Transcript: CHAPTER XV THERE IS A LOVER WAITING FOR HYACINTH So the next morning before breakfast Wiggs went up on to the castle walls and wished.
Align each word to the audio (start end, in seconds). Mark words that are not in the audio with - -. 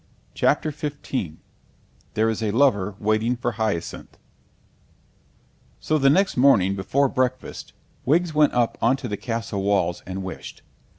CHAPTER 0.33 0.71
XV 0.71 1.33
THERE 2.15 2.29
IS 2.31 2.41
A 2.41 2.49
LOVER 2.49 2.95
WAITING 2.97 3.35
FOR 3.35 3.51
HYACINTH 3.51 4.17
So 5.79 5.99
the 5.99 6.09
next 6.09 6.35
morning 6.35 6.75
before 6.75 7.07
breakfast 7.07 7.73
Wiggs 8.03 8.33
went 8.33 8.53
up 8.55 8.79
on 8.81 8.97
to 8.97 9.07
the 9.07 9.15
castle 9.15 9.61
walls 9.61 10.01
and 10.07 10.23
wished. 10.23 10.63